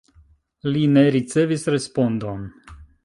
[0.75, 2.49] Li ne ricevis respondon.